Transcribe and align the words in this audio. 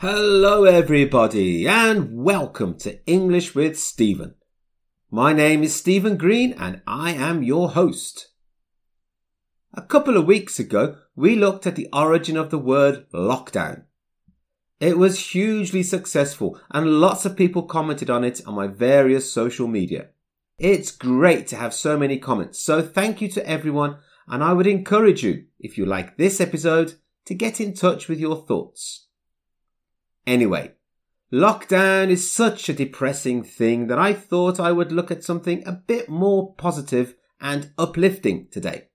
Hello, 0.00 0.64
everybody, 0.64 1.66
and 1.66 2.22
welcome 2.22 2.76
to 2.80 3.02
English 3.06 3.54
with 3.54 3.78
Stephen. 3.78 4.34
My 5.10 5.32
name 5.32 5.62
is 5.62 5.74
Stephen 5.74 6.18
Green, 6.18 6.52
and 6.52 6.82
I 6.86 7.12
am 7.12 7.42
your 7.42 7.70
host. 7.70 8.28
A 9.72 9.80
couple 9.80 10.18
of 10.18 10.26
weeks 10.26 10.58
ago, 10.58 10.98
we 11.14 11.34
looked 11.34 11.66
at 11.66 11.76
the 11.76 11.88
origin 11.94 12.36
of 12.36 12.50
the 12.50 12.58
word 12.58 13.06
lockdown. 13.14 13.84
It 14.80 14.98
was 14.98 15.30
hugely 15.30 15.82
successful, 15.82 16.60
and 16.70 17.00
lots 17.00 17.24
of 17.24 17.34
people 17.34 17.62
commented 17.62 18.10
on 18.10 18.22
it 18.22 18.42
on 18.46 18.54
my 18.54 18.66
various 18.66 19.32
social 19.32 19.66
media. 19.66 20.08
It's 20.58 20.90
great 20.90 21.46
to 21.46 21.56
have 21.56 21.72
so 21.72 21.96
many 21.96 22.18
comments, 22.18 22.60
so 22.60 22.82
thank 22.82 23.22
you 23.22 23.28
to 23.28 23.48
everyone, 23.48 23.96
and 24.28 24.44
I 24.44 24.52
would 24.52 24.66
encourage 24.66 25.24
you, 25.24 25.46
if 25.58 25.78
you 25.78 25.86
like 25.86 26.18
this 26.18 26.38
episode, 26.38 26.96
to 27.24 27.32
get 27.32 27.62
in 27.62 27.72
touch 27.72 28.08
with 28.08 28.20
your 28.20 28.44
thoughts. 28.44 29.05
Anyway, 30.26 30.72
lockdown 31.32 32.08
is 32.08 32.32
such 32.32 32.68
a 32.68 32.74
depressing 32.74 33.44
thing 33.44 33.86
that 33.86 33.98
I 33.98 34.12
thought 34.12 34.58
I 34.58 34.72
would 34.72 34.90
look 34.90 35.10
at 35.10 35.22
something 35.22 35.62
a 35.66 35.72
bit 35.72 36.08
more 36.08 36.54
positive 36.54 37.14
and 37.40 37.70
uplifting 37.78 38.48
today. 38.50 38.88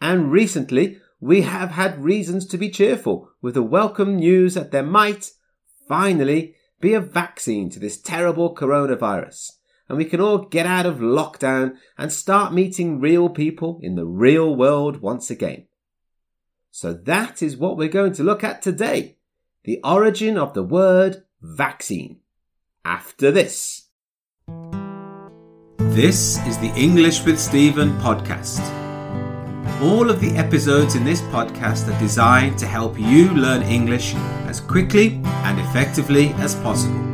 And 0.00 0.32
recently, 0.32 0.98
we 1.20 1.42
have 1.42 1.72
had 1.72 2.02
reasons 2.02 2.46
to 2.46 2.58
be 2.58 2.70
cheerful 2.70 3.30
with 3.40 3.54
the 3.54 3.62
welcome 3.62 4.16
news 4.16 4.54
that 4.54 4.70
there 4.70 4.82
might, 4.82 5.30
finally, 5.88 6.54
be 6.80 6.94
a 6.94 7.00
vaccine 7.00 7.70
to 7.70 7.80
this 7.80 8.00
terrible 8.00 8.54
coronavirus. 8.54 9.52
And 9.88 9.98
we 9.98 10.04
can 10.04 10.20
all 10.20 10.38
get 10.38 10.66
out 10.66 10.86
of 10.86 10.98
lockdown 10.98 11.76
and 11.96 12.12
start 12.12 12.52
meeting 12.52 13.00
real 13.00 13.28
people 13.28 13.80
in 13.82 13.94
the 13.94 14.04
real 14.04 14.54
world 14.54 15.00
once 15.00 15.30
again. 15.30 15.66
So 16.70 16.92
that 16.92 17.42
is 17.42 17.56
what 17.56 17.76
we're 17.76 17.88
going 17.88 18.12
to 18.14 18.22
look 18.22 18.44
at 18.44 18.62
today 18.62 19.17
the 19.64 19.80
origin 19.84 20.38
of 20.38 20.54
the 20.54 20.62
word 20.62 21.24
vaccine. 21.40 22.20
After 22.84 23.30
this. 23.30 23.86
This 25.78 26.38
is 26.46 26.56
the 26.58 26.72
English 26.74 27.24
with 27.24 27.38
Stephen 27.38 27.90
podcast. 27.98 28.60
All 29.82 30.10
of 30.10 30.20
the 30.20 30.36
episodes 30.36 30.94
in 30.94 31.04
this 31.04 31.20
podcast 31.22 31.92
are 31.92 32.00
designed 32.00 32.58
to 32.58 32.66
help 32.66 32.98
you 32.98 33.28
learn 33.30 33.62
English 33.62 34.14
as 34.46 34.60
quickly 34.60 35.20
and 35.44 35.60
effectively 35.60 36.28
as 36.34 36.54
possible. 36.56 37.04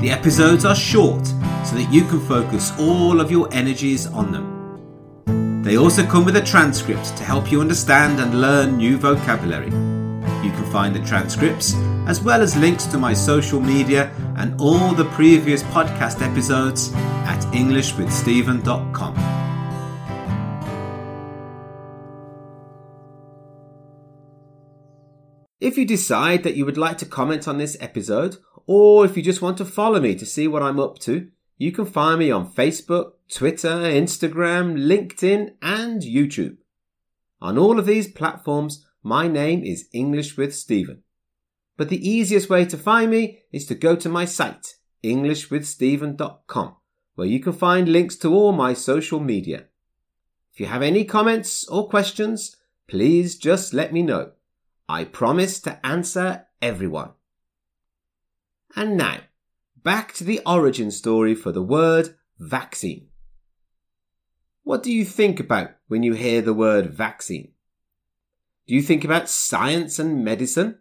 The 0.00 0.10
episodes 0.10 0.64
are 0.64 0.74
short 0.74 1.26
so 1.26 1.76
that 1.76 1.88
you 1.90 2.04
can 2.04 2.20
focus 2.20 2.72
all 2.78 3.20
of 3.20 3.30
your 3.30 3.52
energies 3.52 4.06
on 4.06 4.32
them. 4.32 5.62
They 5.62 5.76
also 5.76 6.04
come 6.04 6.24
with 6.24 6.36
a 6.36 6.42
transcript 6.42 7.16
to 7.16 7.24
help 7.24 7.50
you 7.50 7.60
understand 7.60 8.20
and 8.20 8.40
learn 8.40 8.76
new 8.76 8.96
vocabulary. 8.96 9.91
You 10.42 10.50
can 10.50 10.64
find 10.72 10.94
the 10.94 11.00
transcripts, 11.00 11.74
as 12.06 12.20
well 12.20 12.42
as 12.42 12.56
links 12.56 12.86
to 12.86 12.98
my 12.98 13.14
social 13.14 13.60
media 13.60 14.12
and 14.36 14.60
all 14.60 14.92
the 14.92 15.04
previous 15.06 15.62
podcast 15.62 16.20
episodes 16.20 16.92
at 16.94 17.40
EnglishWithStephen.com. 17.52 19.42
If 25.60 25.78
you 25.78 25.84
decide 25.84 26.42
that 26.42 26.56
you 26.56 26.64
would 26.64 26.76
like 26.76 26.98
to 26.98 27.06
comment 27.06 27.46
on 27.46 27.58
this 27.58 27.76
episode, 27.78 28.38
or 28.66 29.04
if 29.04 29.16
you 29.16 29.22
just 29.22 29.42
want 29.42 29.58
to 29.58 29.64
follow 29.64 30.00
me 30.00 30.16
to 30.16 30.26
see 30.26 30.48
what 30.48 30.62
I'm 30.62 30.80
up 30.80 30.98
to, 31.00 31.28
you 31.56 31.70
can 31.70 31.86
find 31.86 32.18
me 32.18 32.32
on 32.32 32.52
Facebook, 32.52 33.12
Twitter, 33.32 33.68
Instagram, 33.68 34.76
LinkedIn, 34.76 35.52
and 35.62 36.02
YouTube. 36.02 36.56
On 37.40 37.56
all 37.56 37.78
of 37.78 37.86
these 37.86 38.10
platforms, 38.10 38.84
my 39.02 39.26
name 39.28 39.62
is 39.64 39.88
English 39.92 40.36
with 40.36 40.54
Stephen. 40.54 41.02
But 41.76 41.88
the 41.88 42.08
easiest 42.08 42.48
way 42.48 42.64
to 42.66 42.76
find 42.76 43.10
me 43.10 43.40
is 43.50 43.66
to 43.66 43.74
go 43.74 43.96
to 43.96 44.08
my 44.08 44.24
site, 44.24 44.76
englishwithstephen.com, 45.02 46.76
where 47.14 47.26
you 47.26 47.40
can 47.40 47.52
find 47.52 47.88
links 47.88 48.16
to 48.16 48.32
all 48.32 48.52
my 48.52 48.74
social 48.74 49.18
media. 49.18 49.64
If 50.52 50.60
you 50.60 50.66
have 50.66 50.82
any 50.82 51.04
comments 51.04 51.66
or 51.68 51.88
questions, 51.88 52.56
please 52.86 53.36
just 53.36 53.72
let 53.72 53.92
me 53.92 54.02
know. 54.02 54.32
I 54.88 55.04
promise 55.04 55.60
to 55.60 55.84
answer 55.84 56.46
everyone. 56.60 57.12
And 58.76 58.96
now, 58.96 59.20
back 59.82 60.12
to 60.14 60.24
the 60.24 60.40
origin 60.46 60.90
story 60.90 61.34
for 61.34 61.52
the 61.52 61.62
word 61.62 62.16
vaccine. 62.38 63.08
What 64.62 64.82
do 64.82 64.92
you 64.92 65.04
think 65.04 65.40
about 65.40 65.70
when 65.88 66.02
you 66.02 66.12
hear 66.12 66.42
the 66.42 66.54
word 66.54 66.94
vaccine? 66.94 67.51
Do 68.66 68.74
you 68.74 68.82
think 68.82 69.04
about 69.04 69.28
science 69.28 69.98
and 69.98 70.24
medicine? 70.24 70.78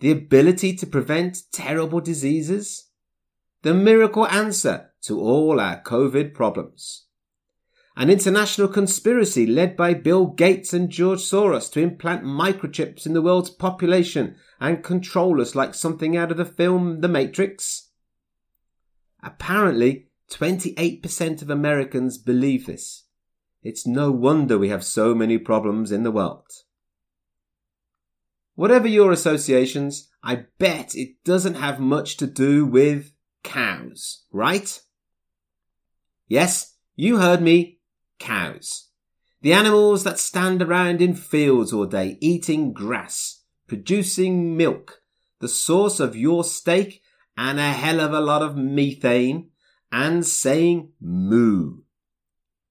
The 0.00 0.12
ability 0.12 0.76
to 0.76 0.86
prevent 0.86 1.42
terrible 1.52 2.00
diseases? 2.00 2.90
The 3.62 3.74
miracle 3.74 4.26
answer 4.26 4.90
to 5.02 5.20
all 5.20 5.60
our 5.60 5.82
COVID 5.82 6.34
problems? 6.34 7.06
An 7.96 8.08
international 8.08 8.68
conspiracy 8.68 9.46
led 9.46 9.76
by 9.76 9.94
Bill 9.94 10.26
Gates 10.26 10.72
and 10.72 10.88
George 10.88 11.18
Soros 11.20 11.70
to 11.72 11.80
implant 11.80 12.24
microchips 12.24 13.04
in 13.04 13.12
the 13.12 13.20
world's 13.20 13.50
population 13.50 14.36
and 14.60 14.82
control 14.82 15.40
us 15.40 15.54
like 15.54 15.74
something 15.74 16.16
out 16.16 16.30
of 16.30 16.38
the 16.38 16.44
film 16.44 17.00
The 17.00 17.08
Matrix? 17.08 17.90
Apparently, 19.22 20.08
28% 20.30 21.42
of 21.42 21.50
Americans 21.50 22.16
believe 22.16 22.66
this. 22.66 23.04
It's 23.62 23.86
no 23.86 24.10
wonder 24.10 24.56
we 24.56 24.70
have 24.70 24.84
so 24.84 25.14
many 25.14 25.36
problems 25.36 25.92
in 25.92 26.02
the 26.02 26.10
world. 26.10 26.46
Whatever 28.54 28.86
your 28.86 29.12
associations, 29.12 30.08
I 30.22 30.44
bet 30.58 30.94
it 30.94 31.24
doesn't 31.24 31.54
have 31.54 31.80
much 31.80 32.16
to 32.18 32.26
do 32.26 32.66
with 32.66 33.12
cows, 33.42 34.24
right? 34.30 34.80
Yes, 36.28 36.76
you 36.94 37.18
heard 37.18 37.40
me, 37.40 37.80
cows. 38.18 38.88
The 39.40 39.52
animals 39.52 40.04
that 40.04 40.18
stand 40.18 40.62
around 40.62 41.02
in 41.02 41.14
fields 41.14 41.72
all 41.72 41.86
day 41.86 42.18
eating 42.20 42.72
grass, 42.72 43.42
producing 43.66 44.56
milk, 44.56 45.00
the 45.40 45.48
source 45.48 45.98
of 45.98 46.14
your 46.14 46.44
steak 46.44 47.02
and 47.36 47.58
a 47.58 47.72
hell 47.72 48.00
of 48.00 48.12
a 48.12 48.20
lot 48.20 48.42
of 48.42 48.56
methane, 48.56 49.50
and 49.90 50.24
saying 50.24 50.92
moo. 51.00 51.78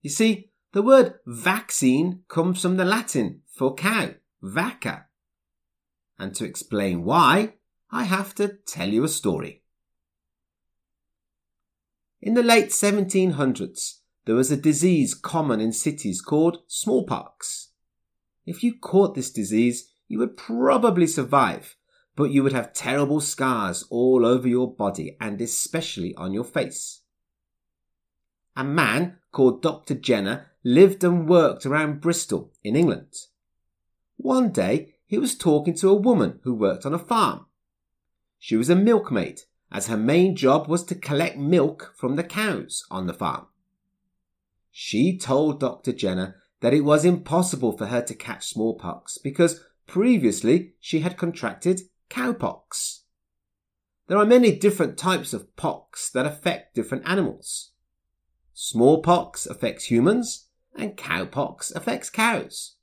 You 0.01 0.09
see, 0.09 0.51
the 0.71 0.81
word 0.81 1.15
vaccine 1.25 2.21
comes 2.27 2.61
from 2.61 2.77
the 2.77 2.85
Latin 2.85 3.41
for 3.47 3.75
cow, 3.75 4.11
vacca, 4.41 5.05
and 6.21 6.35
to 6.35 6.45
explain 6.45 7.03
why, 7.03 7.55
I 7.89 8.03
have 8.03 8.35
to 8.35 8.57
tell 8.65 8.89
you 8.89 9.03
a 9.03 9.09
story. 9.09 9.63
In 12.21 12.35
the 12.35 12.43
late 12.43 12.69
1700s, 12.69 13.97
there 14.25 14.35
was 14.35 14.51
a 14.51 14.57
disease 14.57 15.15
common 15.15 15.59
in 15.59 15.73
cities 15.73 16.21
called 16.21 16.59
smallpox. 16.67 17.69
If 18.45 18.63
you 18.63 18.77
caught 18.77 19.15
this 19.15 19.31
disease, 19.31 19.89
you 20.07 20.19
would 20.19 20.37
probably 20.37 21.07
survive, 21.07 21.75
but 22.15 22.29
you 22.31 22.43
would 22.43 22.53
have 22.53 22.73
terrible 22.73 23.19
scars 23.19 23.83
all 23.89 24.23
over 24.23 24.47
your 24.47 24.71
body 24.71 25.17
and 25.19 25.41
especially 25.41 26.13
on 26.15 26.33
your 26.33 26.43
face. 26.43 27.01
A 28.55 28.63
man 28.63 29.17
called 29.31 29.63
Dr. 29.63 29.95
Jenner 29.95 30.51
lived 30.63 31.03
and 31.03 31.27
worked 31.27 31.65
around 31.65 32.01
Bristol 32.01 32.51
in 32.63 32.75
England. 32.75 33.13
One 34.17 34.51
day 34.51 34.93
he 35.11 35.17
was 35.17 35.35
talking 35.35 35.73
to 35.73 35.89
a 35.89 35.93
woman 35.93 36.39
who 36.43 36.53
worked 36.53 36.85
on 36.85 36.93
a 36.93 36.97
farm. 36.97 37.45
She 38.39 38.55
was 38.55 38.69
a 38.69 38.77
milkmaid, 38.77 39.41
as 39.69 39.87
her 39.87 39.97
main 39.97 40.37
job 40.37 40.69
was 40.69 40.85
to 40.85 40.95
collect 40.95 41.37
milk 41.37 41.93
from 41.97 42.15
the 42.15 42.23
cows 42.23 42.85
on 42.89 43.07
the 43.07 43.13
farm. 43.13 43.47
She 44.71 45.17
told 45.17 45.59
Dr. 45.59 45.91
Jenner 45.91 46.37
that 46.61 46.73
it 46.73 46.85
was 46.85 47.03
impossible 47.03 47.77
for 47.77 47.87
her 47.87 48.01
to 48.01 48.13
catch 48.13 48.47
smallpox 48.47 49.17
because 49.17 49.59
previously 49.85 50.75
she 50.79 51.01
had 51.01 51.17
contracted 51.17 51.81
cowpox. 52.09 53.01
There 54.07 54.17
are 54.17 54.25
many 54.25 54.55
different 54.55 54.97
types 54.97 55.33
of 55.33 55.57
pox 55.57 56.09
that 56.11 56.25
affect 56.25 56.73
different 56.73 57.05
animals. 57.05 57.71
Smallpox 58.53 59.45
affects 59.45 59.91
humans 59.91 60.47
and 60.73 60.95
cowpox 60.95 61.75
affects 61.75 62.09
cows. 62.09 62.77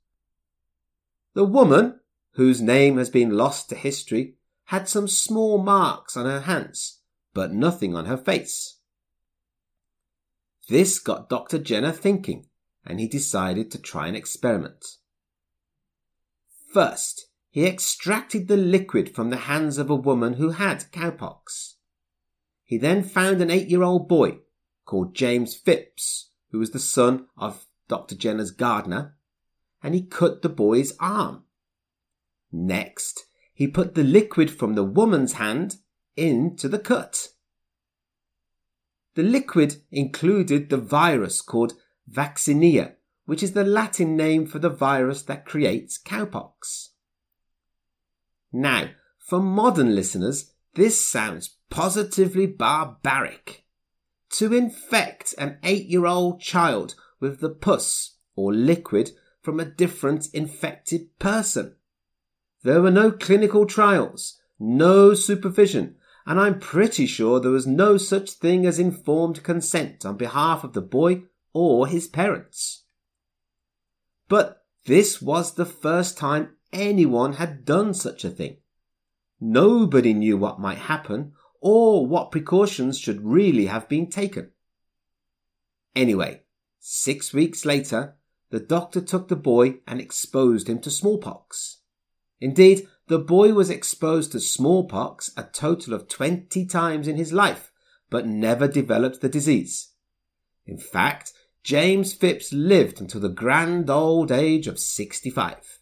The 1.33 1.43
woman 1.43 1.95
whose 2.33 2.61
name 2.61 2.97
has 2.97 3.09
been 3.09 3.31
lost 3.31 3.69
to 3.69 3.75
history, 3.75 4.35
had 4.65 4.87
some 4.87 5.07
small 5.07 5.57
marks 5.57 6.15
on 6.15 6.25
her 6.25 6.41
hands, 6.41 6.99
but 7.33 7.51
nothing 7.51 7.95
on 7.95 8.05
her 8.05 8.17
face. 8.17 8.77
This 10.67 10.99
got 10.99 11.29
Dr. 11.29 11.57
Jenner 11.57 11.91
thinking, 11.91 12.47
and 12.85 12.99
he 12.99 13.07
decided 13.07 13.71
to 13.71 13.81
try 13.81 14.07
an 14.07 14.15
experiment. 14.15 14.85
First, 16.71 17.29
he 17.49 17.65
extracted 17.65 18.47
the 18.47 18.57
liquid 18.57 19.15
from 19.15 19.31
the 19.31 19.37
hands 19.37 19.79
of 19.79 19.89
a 19.89 19.95
woman 19.95 20.33
who 20.33 20.51
had 20.51 20.91
cowpox. 20.91 21.73
He 22.63 22.77
then 22.77 23.01
found 23.01 23.41
an 23.41 23.49
eight 23.49 23.67
year 23.69 23.81
old 23.81 24.07
boy 24.07 24.39
called 24.85 25.15
James 25.15 25.55
Phipps, 25.55 26.29
who 26.51 26.59
was 26.59 26.71
the 26.71 26.79
son 26.79 27.25
of 27.35 27.65
Dr. 27.87 28.13
Jenner's 28.13 28.51
gardener, 28.51 29.15
and 29.81 29.95
he 29.95 30.03
cut 30.03 30.43
the 30.43 30.49
boy's 30.49 30.93
arm. 30.99 31.45
Next, 32.51 33.25
he 33.53 33.67
put 33.67 33.95
the 33.95 34.03
liquid 34.03 34.49
from 34.49 34.75
the 34.75 34.83
woman's 34.83 35.33
hand 35.33 35.77
into 36.15 36.67
the 36.67 36.79
cut. 36.79 37.29
The 39.15 39.23
liquid 39.23 39.81
included 39.91 40.69
the 40.69 40.77
virus 40.77 41.41
called 41.41 41.73
vaccinia, 42.09 42.93
which 43.25 43.43
is 43.43 43.51
the 43.51 43.63
Latin 43.63 44.15
name 44.15 44.45
for 44.47 44.59
the 44.59 44.69
virus 44.69 45.23
that 45.23 45.45
creates 45.45 46.01
cowpox. 46.01 46.89
Now, 48.51 48.89
for 49.19 49.39
modern 49.39 49.93
listeners, 49.93 50.53
this 50.73 51.05
sounds 51.05 51.57
positively 51.69 52.47
barbaric. 52.47 53.65
To 54.31 54.53
infect 54.53 55.35
an 55.37 55.57
eight 55.63 55.87
year 55.87 56.05
old 56.05 56.41
child 56.41 56.95
with 57.19 57.39
the 57.39 57.49
pus 57.49 58.15
or 58.35 58.53
liquid 58.53 59.11
from 59.41 59.59
a 59.59 59.65
different 59.65 60.27
infected 60.33 61.17
person. 61.19 61.75
There 62.63 62.81
were 62.81 62.91
no 62.91 63.11
clinical 63.11 63.65
trials, 63.65 64.39
no 64.59 65.13
supervision, 65.13 65.95
and 66.25 66.39
I'm 66.39 66.59
pretty 66.59 67.05
sure 67.05 67.39
there 67.39 67.51
was 67.51 67.65
no 67.65 67.97
such 67.97 68.31
thing 68.31 68.65
as 68.65 68.79
informed 68.79 69.43
consent 69.43 70.05
on 70.05 70.17
behalf 70.17 70.63
of 70.63 70.73
the 70.73 70.81
boy 70.81 71.23
or 71.53 71.87
his 71.87 72.07
parents. 72.07 72.83
But 74.27 74.63
this 74.85 75.21
was 75.21 75.55
the 75.55 75.65
first 75.65 76.17
time 76.17 76.57
anyone 76.71 77.33
had 77.33 77.65
done 77.65 77.93
such 77.93 78.23
a 78.23 78.29
thing. 78.29 78.57
Nobody 79.39 80.13
knew 80.13 80.37
what 80.37 80.59
might 80.59 80.77
happen 80.77 81.33
or 81.61 82.05
what 82.05 82.31
precautions 82.31 82.99
should 82.99 83.25
really 83.25 83.65
have 83.67 83.89
been 83.89 84.09
taken. 84.09 84.51
Anyway, 85.95 86.43
six 86.79 87.33
weeks 87.33 87.65
later, 87.65 88.15
the 88.51 88.59
doctor 88.59 89.01
took 89.01 89.27
the 89.27 89.35
boy 89.35 89.75
and 89.87 89.99
exposed 89.99 90.67
him 90.67 90.79
to 90.79 90.91
smallpox. 90.91 91.78
Indeed, 92.41 92.87
the 93.07 93.19
boy 93.19 93.53
was 93.53 93.69
exposed 93.69 94.31
to 94.31 94.39
smallpox 94.39 95.31
a 95.35 95.43
total 95.43 95.93
of 95.93 96.07
20 96.07 96.65
times 96.65 97.07
in 97.07 97.17
his 97.17 97.33
life, 97.33 97.71
but 98.09 98.27
never 98.27 98.67
developed 98.67 99.21
the 99.21 99.29
disease. 99.29 99.91
In 100.65 100.77
fact, 100.77 101.33
James 101.63 102.13
Phipps 102.13 102.53
lived 102.53 103.01
until 103.01 103.21
the 103.21 103.29
grand 103.29 103.89
old 103.89 104.31
age 104.31 104.67
of 104.67 104.79
65. 104.79 105.79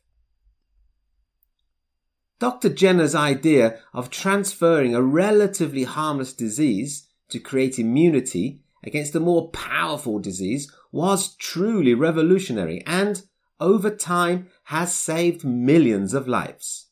Dr. 2.39 2.69
Jenner's 2.69 3.15
idea 3.15 3.79
of 3.93 4.09
transferring 4.09 4.93
a 4.93 5.01
relatively 5.01 5.83
harmless 5.83 6.33
disease 6.33 7.07
to 7.29 7.39
create 7.39 7.79
immunity 7.79 8.61
against 8.83 9.15
a 9.15 9.19
more 9.19 9.49
powerful 9.49 10.19
disease 10.19 10.71
was 10.91 11.35
truly 11.35 11.93
revolutionary 11.93 12.83
and, 12.85 13.23
over 13.59 13.89
time, 13.89 14.49
has 14.65 14.93
saved 14.93 15.43
millions 15.43 16.13
of 16.13 16.27
lives. 16.27 16.87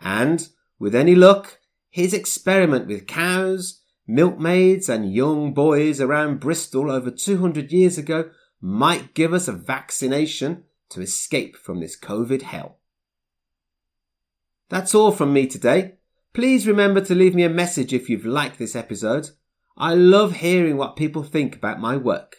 And, 0.00 0.48
with 0.78 0.94
any 0.94 1.14
luck, 1.14 1.58
his 1.90 2.12
experiment 2.12 2.86
with 2.86 3.06
cows, 3.06 3.80
milkmaids, 4.06 4.88
and 4.88 5.12
young 5.12 5.54
boys 5.54 6.00
around 6.00 6.40
Bristol 6.40 6.90
over 6.90 7.10
200 7.10 7.72
years 7.72 7.98
ago 7.98 8.30
might 8.60 9.14
give 9.14 9.32
us 9.32 9.46
a 9.48 9.52
vaccination 9.52 10.64
to 10.90 11.00
escape 11.00 11.56
from 11.56 11.80
this 11.80 11.98
COVID 11.98 12.42
hell. 12.42 12.78
That's 14.68 14.94
all 14.94 15.12
from 15.12 15.32
me 15.32 15.46
today. 15.46 15.94
Please 16.32 16.66
remember 16.66 17.00
to 17.02 17.14
leave 17.14 17.34
me 17.34 17.44
a 17.44 17.48
message 17.48 17.92
if 17.92 18.08
you've 18.08 18.26
liked 18.26 18.58
this 18.58 18.74
episode. 18.74 19.30
I 19.76 19.94
love 19.94 20.36
hearing 20.36 20.76
what 20.76 20.96
people 20.96 21.22
think 21.22 21.56
about 21.56 21.80
my 21.80 21.96
work. 21.96 22.38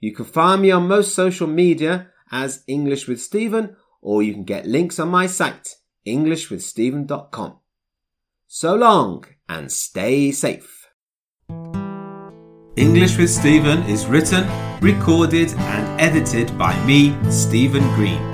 You 0.00 0.12
can 0.14 0.24
find 0.24 0.62
me 0.62 0.70
on 0.70 0.88
most 0.88 1.14
social 1.14 1.46
media 1.46 2.08
as 2.32 2.64
English 2.66 3.06
with 3.06 3.20
Stephen, 3.20 3.76
or 4.00 4.22
you 4.22 4.32
can 4.32 4.44
get 4.44 4.66
links 4.66 4.98
on 4.98 5.08
my 5.08 5.26
site, 5.26 5.76
englishwithstephen.com. 6.06 7.58
So 8.48 8.74
long 8.74 9.24
and 9.48 9.70
stay 9.70 10.32
safe. 10.32 10.88
English 12.76 13.18
with 13.18 13.30
Stephen 13.30 13.82
is 13.82 14.06
written, 14.06 14.48
recorded, 14.80 15.52
and 15.52 16.00
edited 16.00 16.56
by 16.56 16.74
me, 16.86 17.14
Stephen 17.30 17.82
Green. 17.94 18.32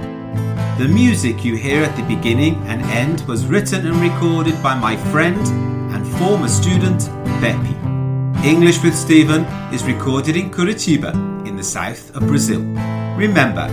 The 0.78 0.86
music 0.88 1.44
you 1.44 1.56
hear 1.56 1.82
at 1.82 1.96
the 1.96 2.04
beginning 2.04 2.54
and 2.68 2.80
end 2.82 3.22
was 3.22 3.46
written 3.46 3.84
and 3.84 3.96
recorded 3.96 4.62
by 4.62 4.78
my 4.78 4.96
friend 5.10 5.44
and 5.92 6.06
former 6.18 6.46
student, 6.46 7.08
Bepi. 7.40 7.74
English 8.46 8.80
with 8.84 8.94
Stephen 8.94 9.42
is 9.74 9.82
recorded 9.82 10.36
in 10.36 10.50
Curitiba, 10.50 11.12
in 11.48 11.56
the 11.56 11.64
south 11.64 12.14
of 12.14 12.26
Brazil. 12.28 12.62
Remember, 13.18 13.68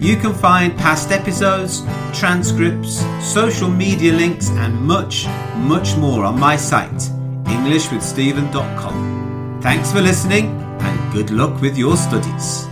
you 0.00 0.16
can 0.16 0.34
find 0.34 0.76
past 0.76 1.12
episodes, 1.12 1.82
transcripts, 2.12 3.00
social 3.24 3.70
media 3.70 4.12
links, 4.12 4.50
and 4.50 4.74
much, 4.74 5.26
much 5.56 5.96
more 5.96 6.24
on 6.24 6.38
my 6.38 6.56
site, 6.56 7.10
englishwithstephen.com. 7.44 9.60
Thanks 9.62 9.92
for 9.92 10.00
listening 10.00 10.60
and 10.80 11.12
good 11.12 11.30
luck 11.30 11.60
with 11.60 11.78
your 11.78 11.96
studies. 11.96 12.67